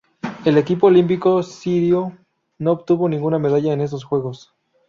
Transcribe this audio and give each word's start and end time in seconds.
El 0.45 0.57
equipo 0.57 0.87
olímpico 0.87 1.43
sirio 1.43 2.17
no 2.57 2.71
obtuvo 2.71 3.07
ninguna 3.07 3.37
medalla 3.37 3.71
en 3.71 3.81
estos 3.81 4.03
Juegos. 4.03 4.51